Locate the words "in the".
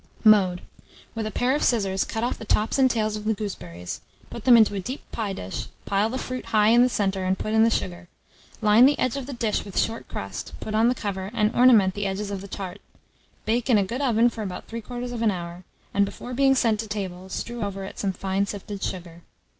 6.69-6.89, 7.53-7.69